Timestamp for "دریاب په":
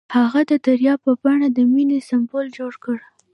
0.65-1.11